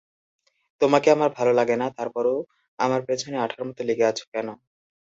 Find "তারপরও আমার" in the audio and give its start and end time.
1.97-3.01